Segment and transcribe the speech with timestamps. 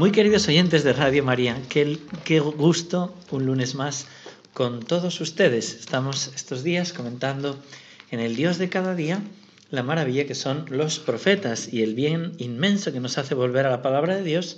[0.00, 4.06] Muy queridos oyentes de Radio María, qué, qué, gusto un lunes más
[4.54, 5.74] con todos ustedes.
[5.74, 7.62] Estamos estos días comentando
[8.10, 9.20] en el Dios de cada día
[9.68, 13.70] la maravilla que son los profetas y el bien inmenso que nos hace volver a
[13.70, 14.56] la palabra de Dios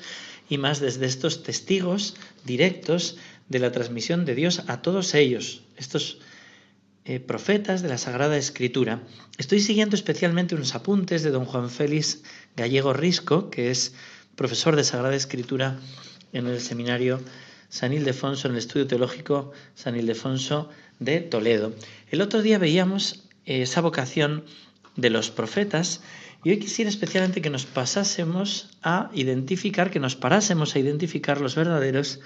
[0.49, 3.17] y más desde estos testigos directos
[3.49, 6.21] de la transmisión de Dios a todos ellos, estos
[7.05, 9.03] eh, profetas de la Sagrada Escritura.
[9.39, 12.23] Estoy siguiendo especialmente unos apuntes de don Juan Félix
[12.55, 13.93] Gallego Risco, que es
[14.37, 15.79] profesor de Sagrada Escritura
[16.33, 17.21] en el seminario
[17.69, 21.73] San Ildefonso, en el estudio teológico San Ildefonso de Toledo.
[22.11, 24.45] El otro día veíamos esa vocación
[24.97, 26.03] de los profetas
[26.45, 31.55] y hoy quisiera especialmente que nos pasásemos a identificar, que nos parásemos a identificar los
[31.55, 32.21] verdaderos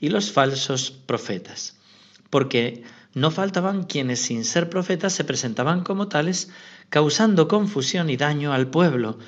[0.00, 1.76] y los falsos profetas.
[2.28, 2.82] Porque
[3.14, 6.50] no faltaban quienes sin ser profetas se presentaban como tales,
[6.90, 9.18] causando confusión y daño al pueblo,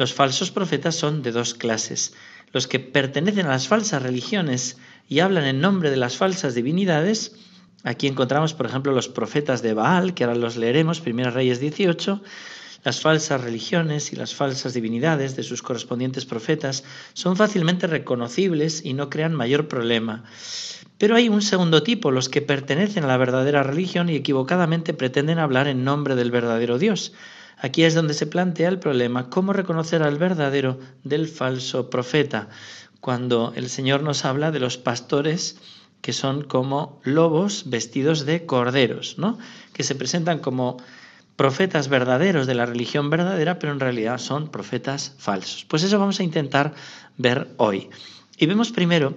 [0.00, 2.14] los falsos profetas son de dos clases.
[2.54, 4.78] Los que pertenecen a las falsas religiones
[5.10, 7.36] y hablan en nombre de las falsas divinidades.
[7.84, 12.22] Aquí encontramos, por ejemplo, los profetas de Baal, que ahora los leeremos, 1 Reyes 18.
[12.82, 18.94] Las falsas religiones y las falsas divinidades de sus correspondientes profetas son fácilmente reconocibles y
[18.94, 20.24] no crean mayor problema.
[20.96, 25.38] Pero hay un segundo tipo, los que pertenecen a la verdadera religión y equivocadamente pretenden
[25.38, 27.12] hablar en nombre del verdadero Dios.
[27.60, 32.48] Aquí es donde se plantea el problema, cómo reconocer al verdadero del falso profeta,
[33.00, 35.58] cuando el Señor nos habla de los pastores
[36.00, 39.38] que son como lobos vestidos de corderos, ¿no?
[39.74, 40.78] que se presentan como
[41.36, 45.64] profetas verdaderos de la religión verdadera, pero en realidad son profetas falsos.
[45.66, 46.74] Pues eso vamos a intentar
[47.18, 47.90] ver hoy.
[48.38, 49.16] Y vemos primero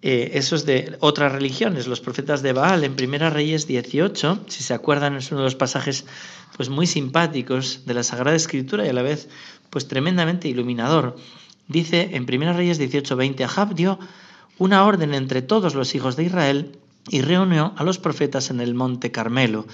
[0.00, 4.72] eh, esos de otras religiones, los profetas de Baal en Primera Reyes 18, si se
[4.72, 6.06] acuerdan es uno de los pasajes
[6.56, 9.28] pues muy simpáticos de la Sagrada Escritura y a la vez
[9.70, 11.16] pues tremendamente iluminador.
[11.66, 13.98] Dice en Primera Reyes 18:20, Ahab dio
[14.56, 16.78] una orden entre todos los hijos de Israel
[17.08, 19.66] y reunió a los profetas en el monte Carmelo.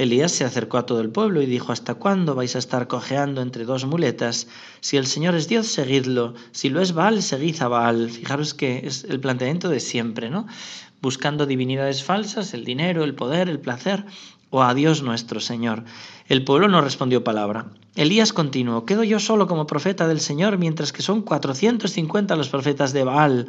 [0.00, 3.42] Elías se acercó a todo el pueblo y dijo, ¿Hasta cuándo vais a estar cojeando
[3.42, 4.48] entre dos muletas?
[4.80, 6.32] Si el Señor es Dios, seguidlo.
[6.52, 8.08] Si lo es Baal, seguid a Baal.
[8.08, 10.46] Fijaros que es el planteamiento de siempre, ¿no?
[11.02, 14.06] Buscando divinidades falsas, el dinero, el poder, el placer,
[14.48, 15.84] o a Dios nuestro Señor.
[16.28, 17.66] El pueblo no respondió palabra.
[17.94, 22.94] Elías continuó, quedo yo solo como profeta del Señor, mientras que son 450 los profetas
[22.94, 23.48] de Baal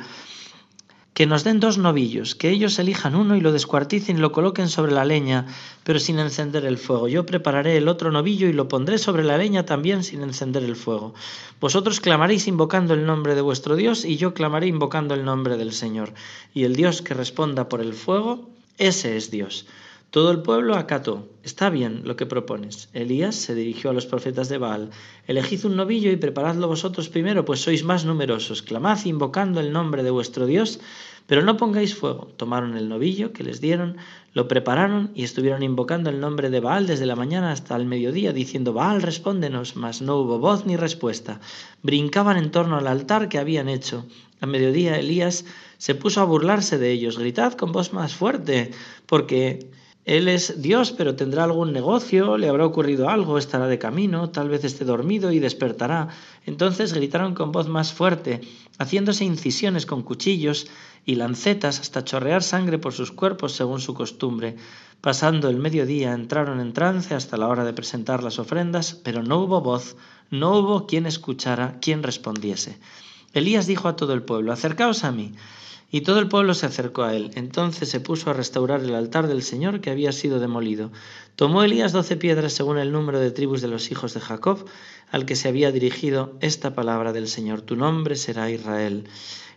[1.14, 4.70] que nos den dos novillos, que ellos elijan uno y lo descuarticen y lo coloquen
[4.70, 5.46] sobre la leña,
[5.84, 7.08] pero sin encender el fuego.
[7.10, 10.78] Yo prepararé el otro novillo y lo pondré sobre la leña también sin encender el
[10.78, 11.14] fuego.
[11.60, 15.74] Vosotros clamaréis invocando el nombre de vuestro Dios y yo clamaré invocando el nombre del
[15.74, 16.14] Señor.
[16.54, 19.66] Y el Dios que responda por el fuego, ese es Dios.
[20.12, 21.30] Todo el pueblo acató.
[21.42, 22.90] Está bien lo que propones.
[22.92, 24.90] Elías se dirigió a los profetas de Baal.
[25.26, 28.62] Elegid un novillo y preparadlo vosotros primero, pues sois más numerosos.
[28.62, 30.82] Clamad invocando el nombre de vuestro Dios,
[31.28, 32.28] pero no pongáis fuego.
[32.36, 33.96] Tomaron el novillo que les dieron,
[34.34, 38.34] lo prepararon y estuvieron invocando el nombre de Baal desde la mañana hasta el mediodía,
[38.34, 39.78] diciendo, Baal, respóndenos.
[39.78, 41.40] Mas no hubo voz ni respuesta.
[41.84, 44.06] Brincaban en torno al altar que habían hecho.
[44.42, 45.46] A mediodía Elías
[45.78, 47.18] se puso a burlarse de ellos.
[47.18, 48.72] Gritad con voz más fuerte,
[49.06, 49.72] porque
[50.06, 54.50] él es Dios, pero tendrá algún negocio, le habrá ocurrido algo, estará de camino, tal
[54.50, 56.10] vez esté dormido y despertará.
[56.48, 58.42] Entonces gritaron con voz más fuerte,
[58.80, 60.68] haciéndose incisiones con cuchillos
[61.06, 64.56] y lancetas hasta chorrear sangre por sus cuerpos según su costumbre.
[65.02, 69.38] Pasando el mediodía entraron en trance hasta la hora de presentar las ofrendas, pero no
[69.40, 69.98] hubo voz,
[70.32, 72.80] no hubo quien escuchara, quien respondiese.
[73.34, 75.34] Elías dijo a todo el pueblo, acercaos a mí.
[75.94, 77.32] Y todo el pueblo se acercó a él.
[77.36, 80.92] Entonces se puso a restaurar el altar del Señor que había sido demolido.
[81.36, 84.66] Tomó Elías doce piedras según el número de tribus de los hijos de Jacob,
[85.12, 87.62] al que se había dirigido esta palabra del Señor.
[87.62, 89.10] Tu nombre será Israel.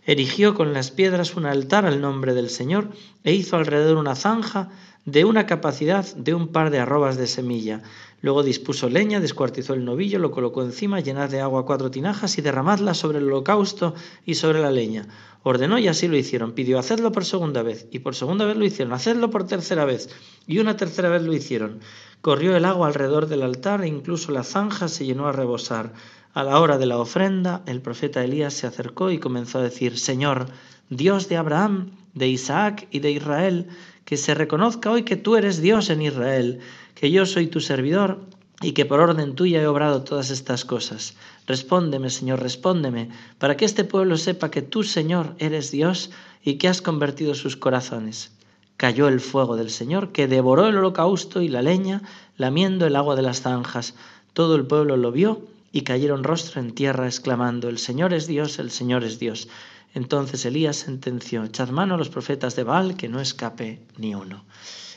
[0.05, 2.89] Erigió con las piedras un altar al nombre del Señor
[3.23, 4.69] e hizo alrededor una zanja
[5.03, 7.81] de una capacidad de un par de arrobas de semilla.
[8.21, 12.41] Luego dispuso leña, descuartizó el novillo, lo colocó encima, llenad de agua cuatro tinajas y
[12.41, 13.93] derramadla sobre el holocausto
[14.25, 15.07] y sobre la leña.
[15.41, 16.53] Ordenó y así lo hicieron.
[16.53, 17.87] Pidió, hacedlo por segunda vez.
[17.91, 18.93] Y por segunda vez lo hicieron.
[18.93, 20.09] Hacedlo por tercera vez.
[20.47, 21.81] Y una tercera vez lo hicieron.
[22.21, 25.93] Corrió el agua alrededor del altar e incluso la zanja se llenó a rebosar.
[26.35, 29.97] A la hora de la ofrenda, el profeta Elías se acercó y comenzó a decir,
[29.97, 30.47] Señor,
[30.89, 33.67] Dios de Abraham, de Isaac y de Israel,
[34.03, 36.59] que se reconozca hoy que tú eres Dios en Israel,
[36.93, 38.19] que yo soy tu servidor
[38.61, 41.15] y que por orden tuya he obrado todas estas cosas.
[41.47, 46.11] Respóndeme, Señor, respóndeme, para que este pueblo sepa que tú, Señor, eres Dios
[46.43, 48.33] y que has convertido sus corazones.
[48.75, 52.01] Cayó el fuego del Señor, que devoró el holocausto y la leña,
[52.35, 53.95] lamiendo el agua de las zanjas.
[54.33, 58.59] Todo el pueblo lo vio y cayeron rostro en tierra, exclamando, El Señor es Dios,
[58.59, 59.49] el Señor es Dios.
[59.93, 64.45] Entonces Elías sentenció, echad mano a los profetas de Baal, que no escape ni uno.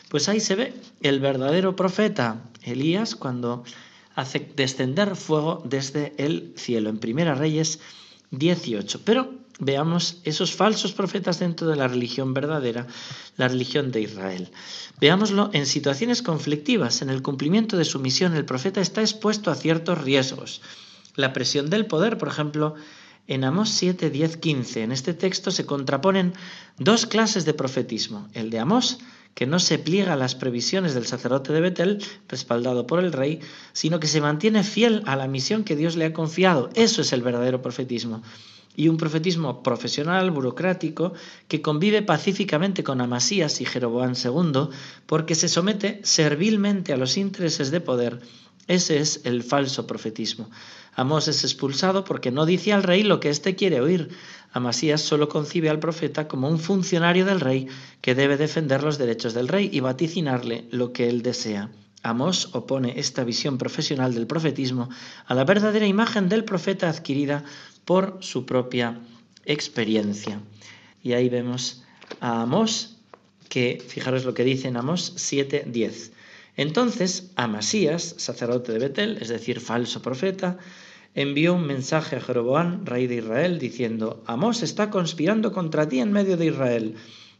[0.09, 3.65] Pues ahí se ve el verdadero profeta, Elías, cuando
[4.15, 7.81] hace descender fuego desde el cielo, en Primera Reyes
[8.31, 9.01] 18.
[9.05, 12.87] Pero veamos esos falsos profetas dentro de la religión verdadera,
[13.37, 14.51] la religión de Israel.
[15.01, 17.03] Veámoslo en situaciones conflictivas.
[17.03, 20.61] En el cumplimiento de su misión, el profeta está expuesto a ciertos riesgos.
[21.17, 22.75] La presión del poder, por ejemplo,
[23.27, 24.83] en Amós 7, 10, 15.
[24.83, 26.33] En este texto se contraponen
[26.79, 28.29] dos clases de profetismo.
[28.33, 28.99] El de Amós,
[29.35, 33.41] que no se pliega a las previsiones del sacerdote de Betel, respaldado por el rey,
[33.73, 36.71] sino que se mantiene fiel a la misión que Dios le ha confiado.
[36.75, 38.23] Eso es el verdadero profetismo
[38.79, 41.13] y un profetismo profesional, burocrático,
[41.49, 44.69] que convive pacíficamente con Amasías y Jeroboam II,
[45.05, 48.21] porque se somete servilmente a los intereses de poder.
[48.69, 50.49] Ese es el falso profetismo.
[50.95, 54.11] Amós es expulsado porque no dice al rey lo que éste quiere oír.
[54.53, 57.67] Amasías solo concibe al profeta como un funcionario del rey
[58.01, 61.69] que debe defender los derechos del rey y vaticinarle lo que él desea.
[62.05, 64.89] Amós opone esta visión profesional del profetismo
[65.27, 67.43] a la verdadera imagen del profeta adquirida
[67.89, 69.01] por su propia
[69.47, 70.43] experiencia.
[71.03, 71.83] Y ahí vemos
[72.21, 72.99] a Amós,
[73.49, 76.13] que fijaros lo que dice en Amós 7:10.
[76.59, 80.59] Entonces Amasías, sacerdote de Betel, es decir, falso profeta,
[81.15, 86.13] envió un mensaje a Jeroboam, rey de Israel, diciendo, Amós está conspirando contra ti en
[86.13, 86.95] medio de Israel.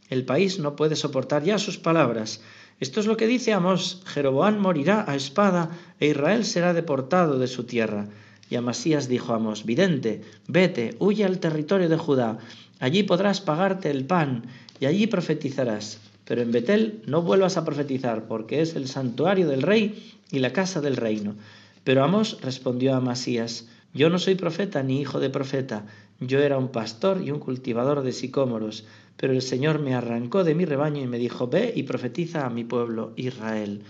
[0.09, 2.41] El país no puede soportar ya sus palabras.
[2.79, 7.45] Esto es lo que dice Amós, Jeroboam morirá a espada e Israel será deportado de
[7.45, 8.09] su tierra.
[8.49, 12.39] Y Amasías dijo a Amos, vidente, vete, huye al territorio de Judá,
[12.79, 14.45] allí podrás pagarte el pan
[14.79, 15.99] y allí profetizarás.
[16.25, 20.53] Pero en Betel no vuelvas a profetizar, porque es el santuario del rey y la
[20.53, 21.35] casa del reino.
[21.83, 25.85] Pero Amos respondió a Amasías, yo no soy profeta ni hijo de profeta,
[26.19, 28.85] yo era un pastor y un cultivador de sicómoros,
[29.17, 32.49] pero el Señor me arrancó de mi rebaño y me dijo, ve y profetiza a
[32.49, 33.81] mi pueblo Israel.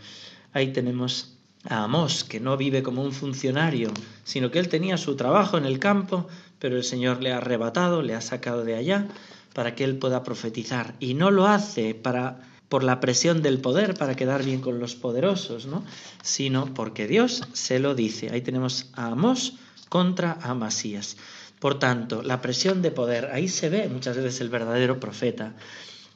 [0.53, 1.38] Ahí tenemos
[1.69, 3.91] a Amós, que no vive como un funcionario,
[4.23, 6.27] sino que él tenía su trabajo en el campo,
[6.59, 9.07] pero el Señor le ha arrebatado, le ha sacado de allá
[9.53, 10.95] para que él pueda profetizar.
[10.99, 14.95] Y no lo hace para por la presión del poder para quedar bien con los
[14.95, 15.83] poderosos, ¿no?
[16.21, 18.29] sino porque Dios se lo dice.
[18.29, 19.55] Ahí tenemos a Amós
[19.89, 21.17] contra Amasías.
[21.59, 25.55] Por tanto, la presión de poder, ahí se ve muchas veces el verdadero profeta.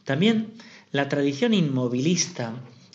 [0.06, 0.54] También
[0.92, 2.54] la tradición inmovilista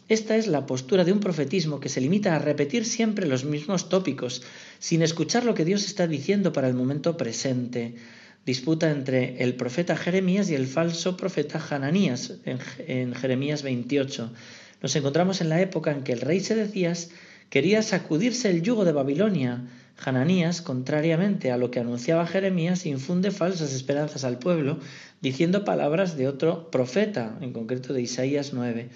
[0.08, 3.90] esta es la postura de un profetismo que se limita a repetir siempre los mismos
[3.90, 4.42] tópicos,
[4.78, 7.94] sin escuchar lo que Dios está diciendo para el momento presente.
[8.46, 14.32] Disputa entre el profeta Jeremías y el falso profeta Hananías en, Jeremías 28.
[14.80, 17.10] Nos encontramos en la época en que el rey Sedecías
[17.50, 19.66] quería sacudirse el yugo de Babilonia.
[20.02, 24.78] Hananías, contrariamente a lo que anunciaba Jeremías, infunde falsas esperanzas al pueblo,
[25.20, 28.88] diciendo palabras de otro profeta, en concreto de Isaías 9.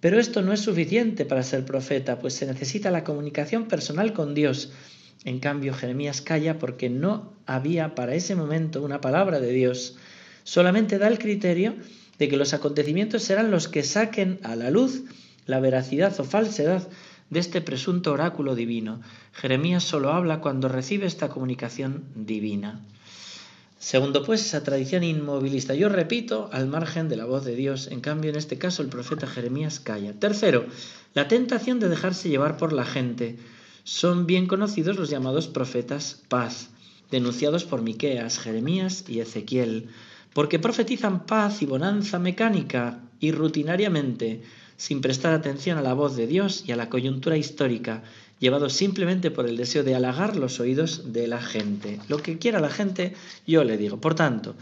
[0.00, 4.34] Pero esto no es suficiente para ser profeta, pues se necesita la comunicación personal con
[4.34, 4.70] Dios.
[5.24, 9.96] En cambio, Jeremías calla porque no había para ese momento una palabra de Dios.
[10.44, 11.74] Solamente da el criterio
[12.18, 15.04] de que los acontecimientos serán los que saquen a la luz
[15.46, 16.86] la veracidad o falsedad
[17.30, 19.00] de este presunto oráculo divino.
[19.32, 22.84] Jeremías solo habla cuando recibe esta comunicación divina.
[23.78, 25.74] Segundo, pues, esa tradición inmovilista.
[25.74, 27.88] Yo repito, al margen de la voz de Dios.
[27.88, 30.14] En cambio, en este caso, el profeta Jeremías calla.
[30.14, 30.66] Tercero,
[31.14, 33.38] la tentación de dejarse llevar por la gente.
[33.84, 36.70] Son bien conocidos los llamados profetas paz,
[37.10, 39.88] denunciados por Miqueas, Jeremías y Ezequiel,
[40.32, 44.42] porque profetizan paz y bonanza mecánica y rutinariamente,
[44.76, 48.02] sin prestar atención a la voz de Dios y a la coyuntura histórica,
[48.38, 51.98] llevados simplemente por el deseo de halagar los oídos de la gente.
[52.08, 53.14] Lo que quiera la gente,
[53.46, 54.00] yo le digo.
[54.00, 54.54] Por tanto,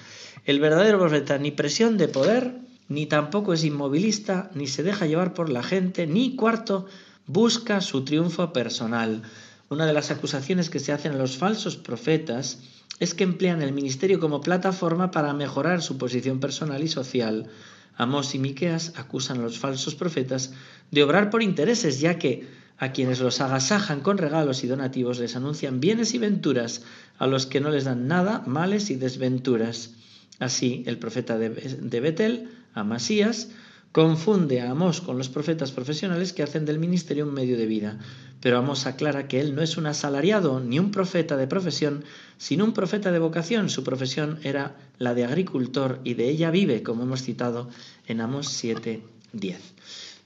[0.45, 2.55] el verdadero profeta ni presión de poder,
[2.89, 6.87] ni tampoco es inmovilista, ni se deja llevar por la gente, ni cuarto,
[7.27, 9.23] busca su triunfo personal.
[9.71, 12.61] Una de las acusaciones que se hacen a los falsos profetas
[13.01, 17.49] es que emplean el ministerio como plataforma para mejorar su posición personal y social.
[17.97, 20.53] Amós y Miqueas acusan a los falsos profetas
[20.91, 22.47] de obrar por intereses, ya que
[22.79, 26.83] a quienes los agasajan con regalos y donativos les anuncian bienes y venturas,
[27.19, 29.95] a los que no les dan nada, males y desventuras.
[30.41, 33.51] Así, el profeta de Betel, Amasías,
[33.95, 38.01] confunde a Amós con los profetas profesionales que hacen del ministerio un medio de vida.
[38.41, 42.03] Pero Amós aclara que él no es un asalariado ni un profeta de profesión,
[42.37, 43.71] sino un profeta de vocación.
[43.71, 47.69] Su profesión era la de agricultor y de ella vive, como hemos citado
[48.09, 49.59] en Amós 7.10.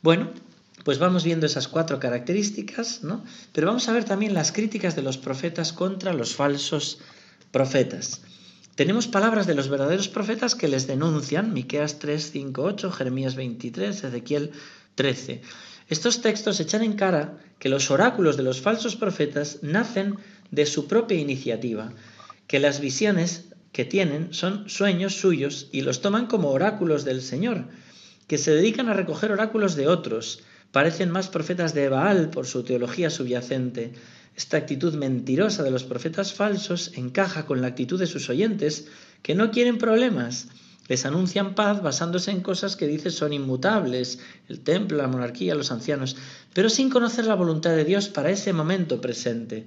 [0.00, 0.30] Bueno,
[0.84, 3.24] pues vamos viendo esas cuatro características, ¿no?
[3.52, 6.98] Pero vamos a ver también las críticas de los profetas contra los falsos
[7.50, 8.22] profetas.
[8.74, 14.04] Tenemos palabras de los verdaderos profetas que les denuncian, Miqueas 3, 5, 8, Jeremías 23,
[14.04, 14.52] Ezequiel
[14.94, 15.42] 13.
[15.88, 20.16] Estos textos echan en cara que los oráculos de los falsos profetas nacen
[20.50, 21.92] de su propia iniciativa,
[22.46, 27.64] que las visiones que tienen son sueños suyos y los toman como oráculos del Señor,
[28.26, 32.62] que se dedican a recoger oráculos de otros, parecen más profetas de Baal por su
[32.62, 33.92] teología subyacente,
[34.38, 38.86] esta actitud mentirosa de los profetas falsos encaja con la actitud de sus oyentes,
[39.20, 40.46] que no quieren problemas.
[40.86, 45.72] Les anuncian paz basándose en cosas que dicen son inmutables, el templo, la monarquía, los
[45.72, 46.16] ancianos,
[46.54, 49.66] pero sin conocer la voluntad de Dios para ese momento presente.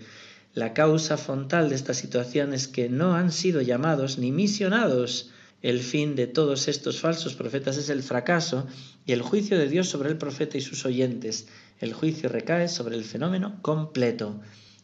[0.53, 5.31] La causa frontal de esta situación es que no han sido llamados ni misionados.
[5.61, 8.65] El fin de todos estos falsos profetas es el fracaso
[9.05, 11.47] y el juicio de Dios sobre el profeta y sus oyentes.
[11.79, 14.39] El juicio recae sobre el fenómeno completo.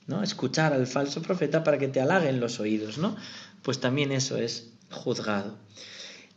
[0.07, 0.23] ¿no?
[0.23, 3.15] Escuchar al falso profeta para que te halaguen los oídos, ¿no?
[3.61, 5.57] Pues también eso es juzgado.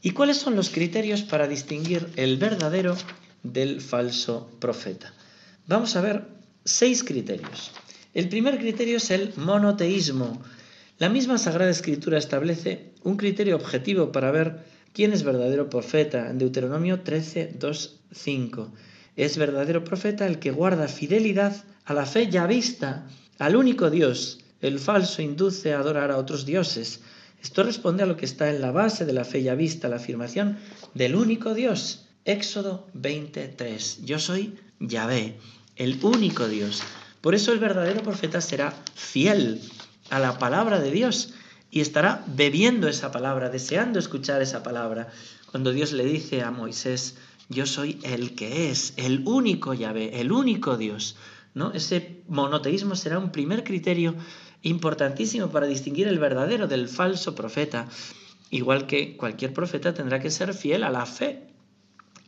[0.02, 2.97] ¿Y cuáles son los criterios para distinguir el verdadero
[3.42, 5.12] del falso profeta?
[5.66, 6.25] Vamos a ver
[6.64, 7.70] seis criterios.
[8.12, 10.42] El primer criterio es el monoteísmo.
[10.99, 16.38] La misma Sagrada Escritura establece un criterio objetivo para ver quién es verdadero profeta en
[16.38, 18.73] Deuteronomio 13, 2, 5.
[19.16, 23.07] Es verdadero profeta el que guarda fidelidad a la fe ya vista
[23.38, 24.40] al único Dios.
[24.61, 27.00] El falso induce a adorar a otros dioses.
[27.42, 29.97] Esto responde a lo que está en la base de la fe ya vista, la
[29.97, 30.59] afirmación
[30.95, 32.07] del único Dios.
[32.26, 34.04] Éxodo 23.
[34.04, 35.38] Yo soy Yahvé,
[35.76, 36.83] el único Dios.
[37.23, 39.61] Por eso el verdadero profeta será fiel
[40.11, 41.33] a la palabra de Dios
[41.70, 45.08] y estará bebiendo esa palabra, deseando escuchar esa palabra.
[45.50, 47.16] Cuando Dios le dice a Moisés,
[47.48, 51.16] yo soy el que es, el único Yahvé, el único Dios.
[51.54, 51.72] ¿no?
[51.72, 54.14] Ese monoteísmo será un primer criterio
[54.62, 57.88] importantísimo para distinguir el verdadero del falso profeta,
[58.50, 61.46] igual que cualquier profeta tendrá que ser fiel a la fe.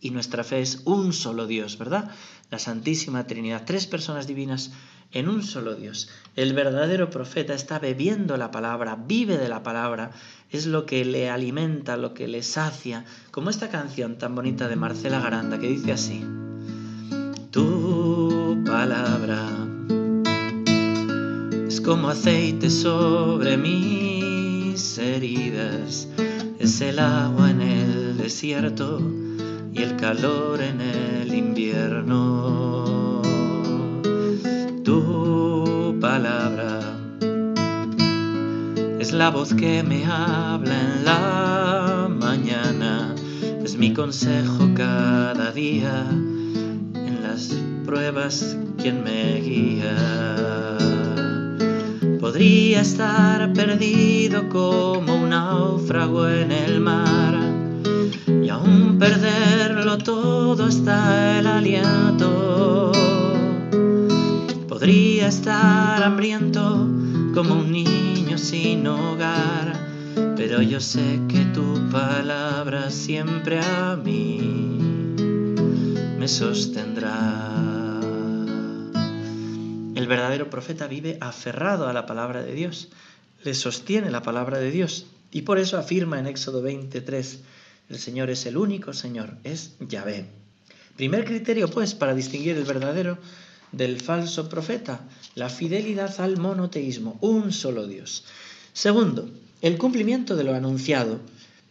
[0.00, 2.11] Y nuestra fe es un solo Dios, ¿verdad?
[2.50, 4.72] La Santísima Trinidad, tres personas divinas
[5.12, 6.09] en un solo Dios.
[6.37, 10.11] El verdadero profeta está bebiendo la palabra, vive de la palabra,
[10.50, 14.76] es lo que le alimenta, lo que le sacia, como esta canción tan bonita de
[14.76, 16.25] Marcela Garanda que dice así.
[17.50, 19.49] Tu palabra
[21.69, 26.09] es como aceite sobre mis heridas,
[26.59, 29.00] es el agua en el desierto
[29.75, 32.91] y el calor en el invierno.
[39.00, 43.14] Es la voz que me habla en la mañana,
[43.64, 46.07] es mi consejo cada día
[47.85, 49.97] pruebas quien me guía.
[52.21, 57.35] Podría estar perdido como un náufrago en el mar
[58.26, 62.82] y aún perderlo todo hasta el aliento.
[64.73, 66.88] Podría estar hambriento
[67.35, 69.79] como un niño sin hogar,
[70.35, 74.38] pero yo sé que tu palabra siempre a mí
[76.19, 78.00] me sostendrá.
[79.95, 82.88] El verdadero profeta vive aferrado a la palabra de Dios,
[83.45, 87.41] le sostiene la palabra de Dios y por eso afirma en Éxodo 23,
[87.91, 90.25] el Señor es el único Señor, es Yahvé.
[90.97, 93.19] Primer criterio, pues, para distinguir el verdadero
[93.73, 95.00] del falso profeta,
[95.35, 98.25] la fidelidad al monoteísmo, un solo Dios.
[98.73, 99.29] Segundo,
[99.61, 101.21] el cumplimiento de lo anunciado.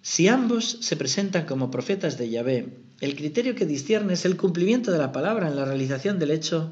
[0.01, 2.69] Si ambos se presentan como profetas de Yahvé,
[3.01, 6.71] el criterio que discierne es el cumplimiento de la palabra en la realización del hecho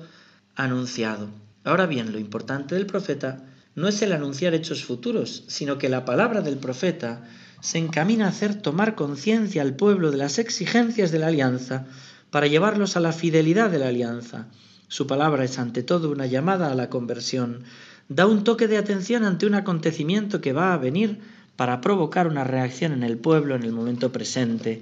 [0.55, 1.29] anunciado.
[1.63, 3.45] Ahora bien, lo importante del profeta
[3.75, 7.27] no es el anunciar hechos futuros, sino que la palabra del profeta
[7.62, 11.86] se encamina a hacer tomar conciencia al pueblo de las exigencias de la alianza
[12.31, 14.48] para llevarlos a la fidelidad de la alianza.
[14.89, 17.63] Su palabra es ante todo una llamada a la conversión,
[18.08, 21.19] da un toque de atención ante un acontecimiento que va a venir
[21.55, 24.81] para provocar una reacción en el pueblo en el momento presente.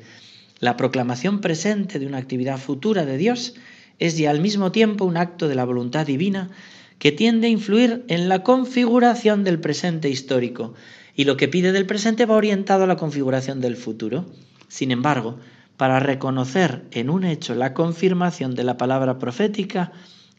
[0.62, 3.56] La proclamación presente de una actividad futura de Dios
[4.00, 6.52] es ya al mismo tiempo un acto de la voluntad divina
[7.00, 10.74] que tiende a influir en la configuración del presente histórico
[11.18, 14.26] y lo que pide del presente va orientado a la configuración del futuro.
[14.70, 15.38] Sin embargo,
[15.78, 19.92] para reconocer en un hecho la confirmación de la palabra profética,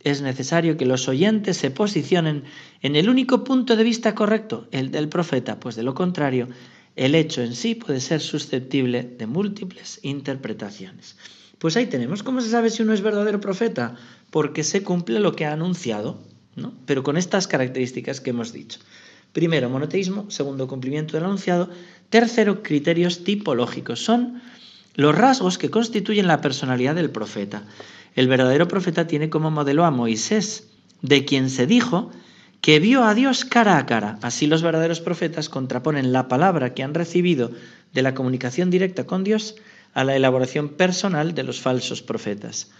[0.04, 2.44] es necesario que los oyentes se posicionen
[2.82, 6.48] en el único punto de vista correcto, el del profeta, pues de lo contrario,
[6.96, 11.16] el hecho en sí puede ser susceptible de múltiples interpretaciones.
[11.58, 12.22] Pues ahí tenemos.
[12.22, 13.96] ¿Cómo se sabe si uno es verdadero profeta?
[14.30, 16.18] Porque se cumple lo que ha anunciado,
[16.56, 16.72] ¿no?
[16.86, 18.80] pero con estas características que hemos dicho.
[19.32, 20.30] Primero, monoteísmo.
[20.30, 21.70] Segundo, cumplimiento del anunciado.
[22.10, 24.04] Tercero, criterios tipológicos.
[24.04, 24.40] Son
[24.98, 27.62] los rasgos que constituyen la personalidad del profeta.
[28.16, 30.70] El verdadero profeta tiene como modelo a Moisés,
[31.02, 32.10] de quien se dijo
[32.60, 34.18] que vio a Dios cara a cara.
[34.22, 37.52] Así los verdaderos profetas contraponen la palabra que han recibido
[37.92, 39.54] de la comunicación directa con Dios
[39.94, 42.72] a la elaboración personal de los falsos profetas.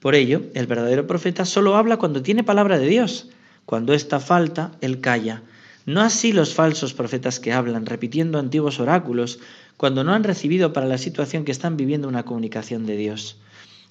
[0.00, 3.28] Por ello, el verdadero profeta solo habla cuando tiene palabra de Dios.
[3.66, 5.42] Cuando esta falta, él calla.
[5.84, 9.40] No así los falsos profetas que hablan, repitiendo antiguos oráculos,
[9.76, 13.36] cuando no han recibido para la situación que están viviendo una comunicación de Dios.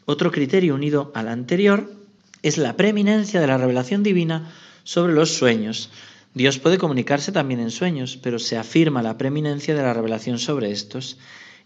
[0.06, 1.92] Otro criterio unido al anterior
[2.42, 4.52] es la preeminencia de la revelación divina
[4.84, 5.90] sobre los sueños.
[6.34, 10.72] Dios puede comunicarse también en sueños, pero se afirma la preeminencia de la revelación sobre
[10.72, 11.18] estos.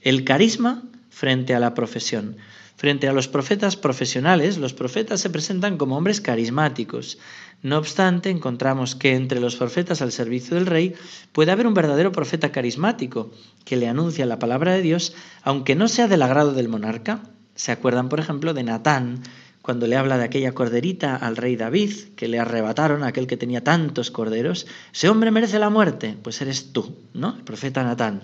[0.01, 2.37] El carisma frente a la profesión.
[2.79, 7.17] Frente a los profetas profesionales, los profetas se presentan como hombres carismáticos.
[7.61, 10.95] No obstante, encontramos que entre los profetas al servicio del rey
[11.33, 13.31] puede haber un verdadero profeta carismático
[13.65, 17.19] que le anuncia la palabra de Dios, aunque no sea del agrado del monarca.
[17.53, 19.23] ¿Se acuerdan, por ejemplo, de Natán,
[19.61, 23.35] cuando le habla de aquella corderita al rey David, que le arrebataron a aquel que
[23.35, 24.67] tenía tantos corderos?
[24.93, 27.35] Ese hombre merece la muerte, pues eres tú, ¿no?
[27.35, 28.23] El profeta Natán.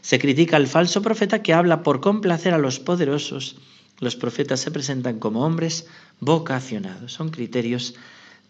[0.00, 3.56] Se critica al falso profeta que habla por complacer a los poderosos.
[4.00, 5.86] Los profetas se presentan como hombres
[6.18, 7.12] vocacionados.
[7.12, 7.94] Son criterios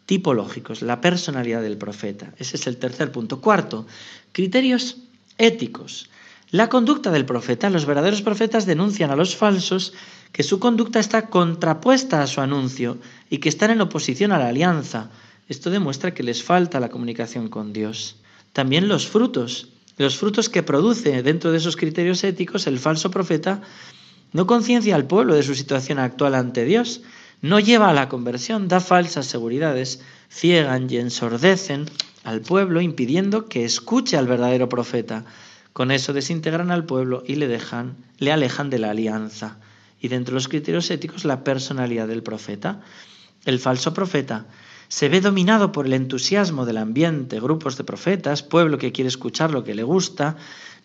[0.06, 2.32] tipológicos, la personalidad del profeta.
[2.38, 3.40] Ese es el tercer punto.
[3.40, 3.86] Cuarto,
[4.32, 4.98] criterios
[5.38, 6.08] éticos.
[6.50, 7.70] La conducta del profeta.
[7.70, 9.92] Los verdaderos profetas denuncian a los falsos
[10.32, 12.98] que su conducta está contrapuesta a su anuncio
[13.28, 15.10] y que están en oposición a la alianza.
[15.48, 18.16] Esto demuestra que les falta la comunicación con Dios.
[18.52, 19.68] También los frutos.
[19.96, 23.62] Los frutos que produce dentro de esos criterios éticos el falso profeta
[24.32, 27.02] no conciencia al pueblo de su situación actual ante Dios,
[27.42, 31.86] no lleva a la conversión, da falsas seguridades, ciegan y ensordecen
[32.24, 35.24] al pueblo impidiendo que escuche al verdadero profeta.
[35.72, 39.58] Con eso desintegran al pueblo y le dejan, le alejan de la alianza
[40.00, 42.80] y dentro de los criterios éticos la personalidad del profeta.
[43.44, 44.46] El falso profeta
[44.88, 49.52] se ve dominado por el entusiasmo del ambiente, grupos de profetas, pueblo que quiere escuchar
[49.52, 50.36] lo que le gusta.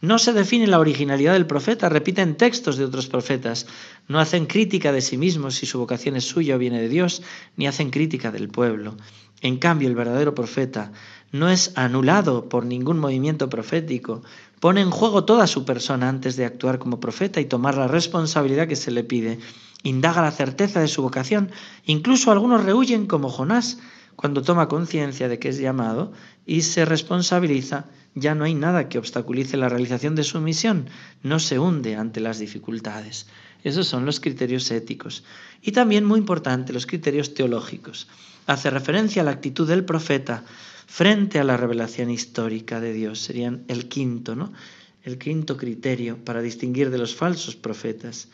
[0.06, 3.66] No se define la originalidad del profeta, repiten textos de otros profetas,
[4.08, 7.24] no hacen crítica de sí mismos si su vocación es suya o viene de Dios,
[7.58, 8.98] ni hacen crítica del pueblo.
[9.42, 10.92] En cambio, el verdadero profeta
[11.32, 14.22] no es anulado por ningún movimiento profético,
[14.60, 18.68] pone en juego toda su persona antes de actuar como profeta y tomar la responsabilidad
[18.68, 19.40] que se le pide,
[19.82, 21.50] indaga la certeza de su vocación,
[21.84, 23.80] incluso algunos rehuyen como Jonás,
[24.16, 26.14] cuando toma conciencia de que es llamado
[26.46, 30.88] y se responsabiliza, ya no hay nada que obstaculice la realización de su misión,
[31.22, 33.28] no se hunde ante las dificultades.
[33.64, 35.24] Esos son los criterios éticos.
[35.62, 38.08] Y también, muy importante, los criterios teológicos.
[38.48, 40.44] Hace referencia a la actitud del profeta
[40.88, 43.20] frente a la revelación histórica de Dios.
[43.20, 44.54] Serían el quinto, ¿no?
[45.04, 48.30] El quinto criterio para distinguir de los falsos profetas.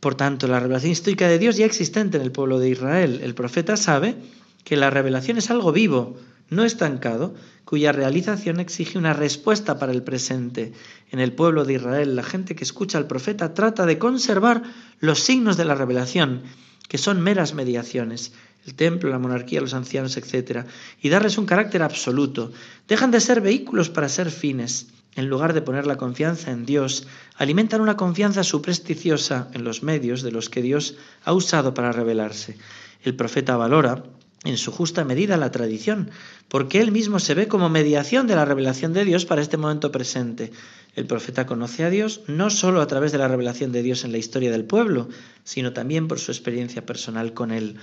[0.00, 3.20] Por tanto, la revelación histórica de Dios ya existente en el pueblo de Israel.
[3.22, 4.16] El profeta sabe
[4.64, 6.18] que la revelación es algo vivo,
[6.52, 7.34] no estancado,
[7.64, 10.72] cuya realización exige una respuesta para el presente.
[11.10, 14.62] En el pueblo de Israel, la gente que escucha al profeta trata de conservar
[15.00, 16.42] los signos de la revelación,
[16.88, 18.32] que son meras mediaciones
[18.66, 20.66] el templo, la monarquía, los ancianos, etc.,
[21.00, 22.52] y darles un carácter absoluto.
[22.88, 24.88] Dejan de ser vehículos para ser fines.
[25.14, 30.22] En lugar de poner la confianza en Dios, alimentan una confianza supersticiosa en los medios
[30.22, 32.56] de los que Dios ha usado para revelarse.
[33.02, 34.04] El profeta valora
[34.44, 36.10] en su justa medida la tradición,
[36.48, 39.92] porque él mismo se ve como mediación de la revelación de Dios para este momento
[39.92, 40.52] presente.
[40.94, 44.12] El profeta conoce a Dios no sólo a través de la revelación de Dios en
[44.12, 45.08] la historia del pueblo,
[45.44, 47.76] sino también por su experiencia personal con él.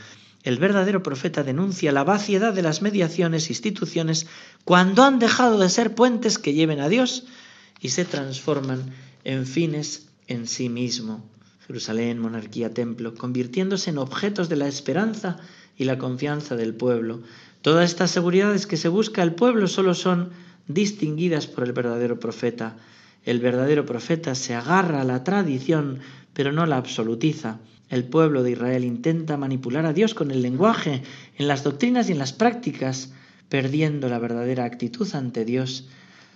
[0.43, 4.27] El verdadero profeta denuncia la vaciedad de las mediaciones e instituciones
[4.63, 7.25] cuando han dejado de ser puentes que lleven a Dios
[7.81, 8.93] y se transforman
[9.23, 11.25] en fines en sí mismo.
[11.67, 15.39] Jerusalén, monarquía, templo, convirtiéndose en objetos de la esperanza
[15.79, 17.21] y la confianza del pueblo.
[17.63, 20.29] Todas estas seguridades que se busca el pueblo solo son
[20.67, 22.75] distinguidas por el verdadero profeta.
[23.25, 25.99] El verdadero profeta se agarra a la tradición,
[26.33, 27.59] pero no la absolutiza.
[27.89, 31.01] El pueblo de Israel intenta manipular a Dios con el lenguaje,
[31.37, 33.13] en las doctrinas y en las prácticas,
[33.47, 35.87] perdiendo la verdadera actitud ante Dios.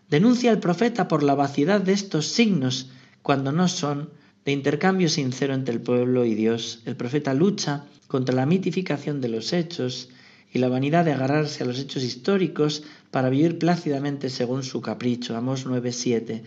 [0.09, 2.89] Denuncia al profeta por la vaciedad de estos signos
[3.21, 4.09] cuando no son
[4.45, 6.81] de intercambio sincero entre el pueblo y Dios.
[6.85, 10.09] El profeta lucha contra la mitificación de los hechos
[10.51, 15.35] y la vanidad de agarrarse a los hechos históricos para vivir plácidamente según su capricho.
[15.35, 16.43] Amos 9:7.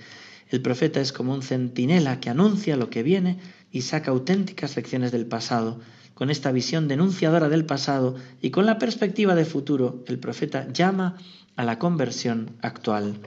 [0.49, 3.39] El profeta es como un centinela que anuncia lo que viene
[3.73, 5.81] y saca auténticas lecciones del pasado.
[6.15, 11.17] Con esta visión denunciadora del pasado y con la perspectiva de futuro, el profeta llama
[11.57, 13.19] a la conversión actual.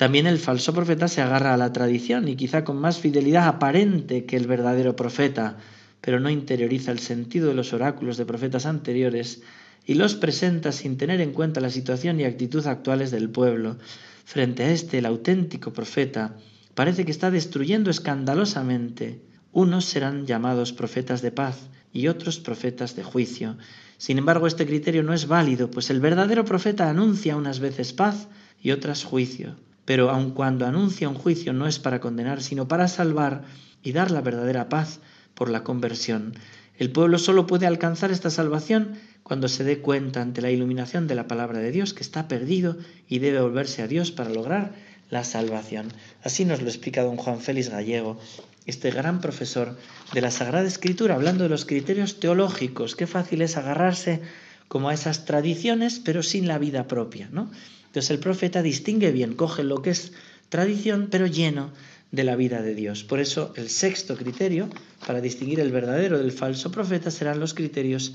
[0.00, 4.24] También el falso profeta se agarra a la tradición y quizá con más fidelidad aparente
[4.24, 5.58] que el verdadero profeta,
[6.00, 9.42] pero no interioriza el sentido de los oráculos de profetas anteriores
[9.84, 13.76] y los presenta sin tener en cuenta la situación y actitud actuales del pueblo.
[14.24, 16.34] Frente a este, el auténtico profeta
[16.74, 19.20] parece que está destruyendo escandalosamente.
[19.52, 23.58] Unos serán llamados profetas de paz y otros profetas de juicio.
[23.98, 28.28] Sin embargo, este criterio no es válido, pues el verdadero profeta anuncia unas veces paz
[28.62, 32.88] y otras juicio pero aun cuando anuncia un juicio no es para condenar, sino para
[32.88, 33.42] salvar
[33.82, 35.00] y dar la verdadera paz
[35.34, 36.34] por la conversión.
[36.78, 41.14] El pueblo solo puede alcanzar esta salvación cuando se dé cuenta ante la iluminación de
[41.14, 42.76] la palabra de Dios que está perdido
[43.08, 44.72] y debe volverse a Dios para lograr
[45.10, 45.92] la salvación.
[46.22, 48.18] Así nos lo explica don Juan Félix Gallego,
[48.66, 49.76] este gran profesor
[50.12, 52.96] de la Sagrada Escritura, hablando de los criterios teológicos.
[52.96, 54.22] Qué fácil es agarrarse
[54.68, 57.50] como a esas tradiciones, pero sin la vida propia, ¿no?
[57.90, 60.12] Entonces el profeta distingue bien, coge lo que es
[60.48, 61.72] tradición, pero lleno
[62.12, 63.02] de la vida de Dios.
[63.02, 64.68] Por eso el sexto criterio
[65.08, 68.14] para distinguir el verdadero del falso profeta serán los criterios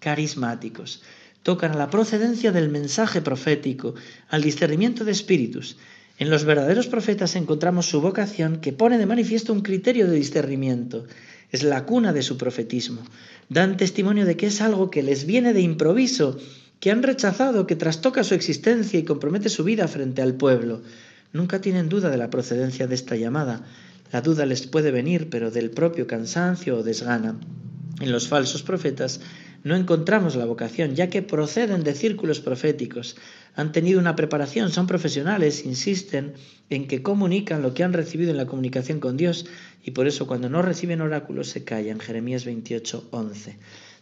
[0.00, 1.02] carismáticos.
[1.42, 3.94] Tocan a la procedencia del mensaje profético,
[4.28, 5.78] al discernimiento de espíritus.
[6.18, 11.06] En los verdaderos profetas encontramos su vocación que pone de manifiesto un criterio de discernimiento.
[11.52, 13.00] Es la cuna de su profetismo.
[13.48, 16.38] Dan testimonio de que es algo que les viene de improviso
[16.80, 20.82] que han rechazado, que trastoca su existencia y compromete su vida frente al pueblo.
[21.32, 23.64] Nunca tienen duda de la procedencia de esta llamada.
[24.12, 27.38] La duda les puede venir, pero del propio cansancio o desgana.
[28.00, 29.20] En los falsos profetas
[29.64, 33.16] no encontramos la vocación, ya que proceden de círculos proféticos,
[33.56, 36.34] han tenido una preparación, son profesionales, insisten
[36.68, 39.46] en que comunican lo que han recibido en la comunicación con Dios
[39.82, 41.98] y por eso cuando no reciben oráculos se callan.
[41.98, 43.56] Jeremías 28, 11.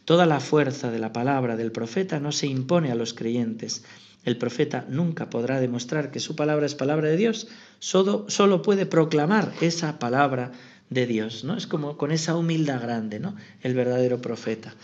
[0.05, 3.85] Toda la fuerza de la palabra del profeta no se impone a los creyentes.
[4.25, 9.53] El profeta nunca podrá demostrar que su palabra es palabra de Dios, solo, puede proclamar
[9.63, 10.53] esa palabra
[10.91, 11.57] de Dios, ¿no?
[11.57, 13.35] Es como con esa humildad grande, ¿no?
[13.63, 14.75] El verdadero profeta.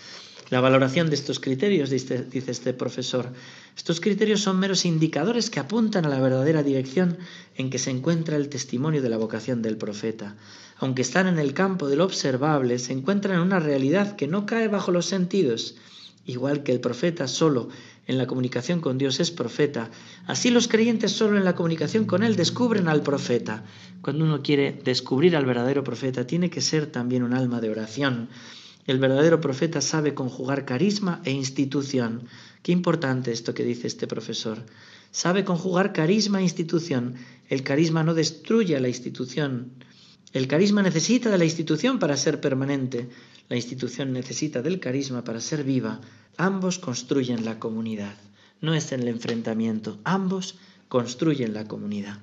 [0.48, 3.32] La valoración de estos criterios, dice, dice, este profesor,
[3.76, 7.18] estos criterios son meros indicadores que apuntan a la verdadera dirección
[7.56, 10.34] en que se encuentra el testimonio de la vocación del profeta
[10.80, 14.46] aunque están en el campo de lo observable, se encuentran en una realidad que no
[14.46, 15.76] cae bajo los sentidos.
[16.24, 17.68] Igual que el profeta solo
[18.06, 19.90] en la comunicación con Dios es profeta,
[20.26, 23.62] así los creyentes solo en la comunicación con Él descubren al profeta.
[24.00, 28.30] Cuando uno quiere descubrir al verdadero profeta, tiene que ser también un alma de oración.
[28.86, 32.22] El verdadero profeta sabe conjugar carisma e institución.
[32.62, 34.64] Qué importante esto que dice este profesor.
[35.10, 37.16] Sabe conjugar carisma e institución.
[37.48, 39.72] El carisma no destruye a la institución,
[40.32, 43.08] el carisma necesita de la institución para ser permanente,
[43.48, 46.00] la institución necesita del carisma para ser viva.
[46.36, 48.14] Ambos construyen la comunidad.
[48.60, 50.54] No es en el enfrentamiento, ambos
[50.88, 52.20] construyen la comunidad.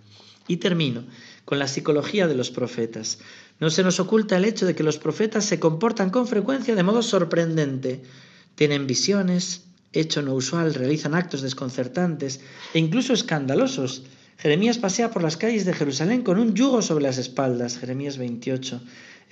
[0.47, 1.03] Y termino
[1.43, 3.19] con la psicología de los profetas.
[3.59, 6.83] No se nos oculta el hecho de que los profetas se comportan con frecuencia de
[6.83, 8.03] modo sorprendente.
[8.55, 12.39] Tienen visiones, hecho no usual, realizan actos desconcertantes
[12.73, 14.03] e incluso escandalosos
[14.37, 18.79] Jeremías pasea por las calles de Jerusalén con un yugo sobre las espaldas, Jeremías 28.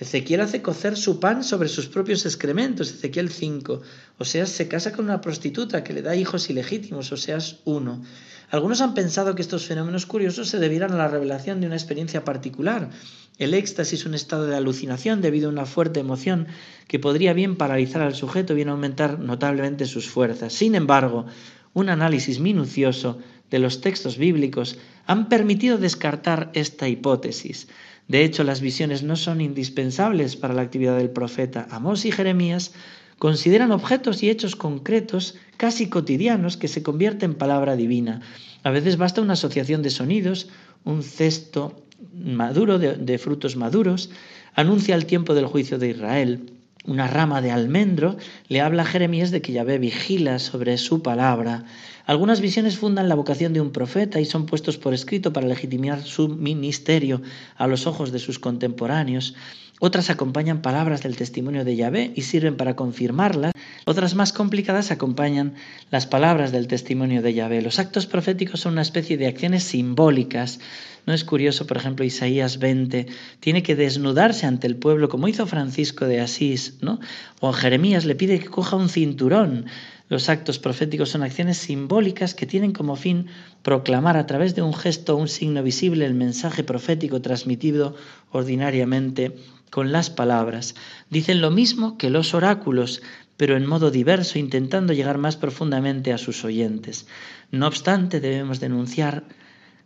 [0.00, 3.82] Ezequiel hace cocer su pan sobre sus propios excrementos, Ezequiel 5.
[4.18, 8.02] Oseas se casa con una prostituta que le da hijos ilegítimos, Oseas 1.
[8.50, 12.24] Algunos han pensado que estos fenómenos curiosos se debieran a la revelación de una experiencia
[12.24, 12.90] particular.
[13.38, 16.48] El éxtasis es un estado de alucinación debido a una fuerte emoción
[16.88, 20.52] que podría bien paralizar al sujeto, bien aumentar notablemente sus fuerzas.
[20.52, 21.26] Sin embargo,
[21.74, 23.18] un análisis minucioso
[23.50, 27.68] de los textos bíblicos han permitido descartar esta hipótesis.
[28.08, 31.66] De hecho, las visiones no son indispensables para la actividad del profeta.
[31.70, 32.72] Amós y Jeremías
[33.18, 38.20] consideran objetos y hechos concretos, casi cotidianos, que se convierten en palabra divina.
[38.62, 40.48] A veces basta una asociación de sonidos,
[40.84, 41.82] un cesto
[42.12, 44.10] maduro de, de frutos maduros,
[44.54, 46.55] anuncia el tiempo del juicio de Israel
[46.86, 48.16] una rama de almendro,
[48.48, 51.64] le habla a Jeremías de que Yahvé vigila sobre su palabra.
[52.06, 56.02] Algunas visiones fundan la vocación de un profeta y son puestos por escrito para legitimar
[56.02, 57.20] su ministerio
[57.56, 59.34] a los ojos de sus contemporáneos.
[59.78, 63.52] Otras acompañan palabras del testimonio de Yahvé y sirven para confirmarlas.
[63.84, 65.54] Otras más complicadas acompañan
[65.90, 67.60] las palabras del testimonio de Yahvé.
[67.60, 70.60] Los actos proféticos son una especie de acciones simbólicas.
[71.04, 73.06] ¿No es curioso, por ejemplo, Isaías 20
[73.38, 76.98] tiene que desnudarse ante el pueblo como hizo Francisco de Asís, ¿no?
[77.40, 79.66] O Jeremías le pide que coja un cinturón.
[80.08, 83.26] Los actos proféticos son acciones simbólicas que tienen como fin
[83.62, 87.96] proclamar a través de un gesto, un signo visible, el mensaje profético transmitido
[88.30, 89.36] ordinariamente
[89.70, 90.76] con las palabras.
[91.10, 93.02] Dicen lo mismo que los oráculos,
[93.36, 97.06] pero en modo diverso, intentando llegar más profundamente a sus oyentes.
[97.50, 99.24] No obstante, debemos denunciar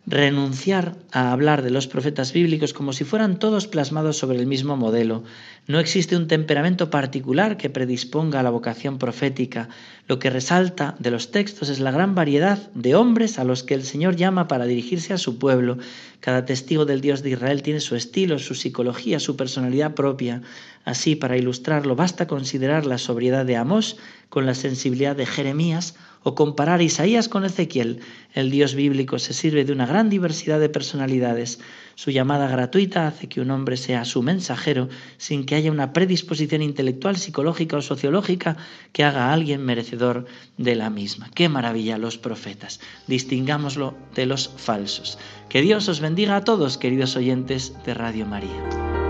[0.07, 4.77] renunciar a hablar de los profetas bíblicos como si fueran todos plasmados sobre el mismo
[4.77, 5.25] modelo.
[5.67, 9.69] No existe un temperamento particular que predisponga a la vocación profética.
[10.09, 13.75] Lo que resalta de los textos es la gran variedad de hombres a los que
[13.75, 15.79] el Señor llama para dirigirse a su pueblo.
[16.21, 20.43] Cada testigo del Dios de Israel tiene su estilo, su psicología, su personalidad propia.
[20.85, 23.97] Así, para ilustrarlo, basta considerar la sobriedad de Amós
[24.29, 28.01] con la sensibilidad de Jeremías o comparar Isaías con Ezequiel.
[28.35, 31.61] El Dios bíblico se sirve de una gran diversidad de personalidades.
[31.95, 36.63] Su llamada gratuita hace que un hombre sea su mensajero sin que haya una predisposición
[36.63, 38.57] intelectual, psicológica o sociológica
[38.93, 41.31] que haga a alguien merecedor de la misma.
[41.35, 42.81] Qué maravilla los profetas.
[43.07, 45.19] Distingámoslo de los falsos.
[45.49, 49.10] Que Dios os bendiga a todos, queridos oyentes de Radio María.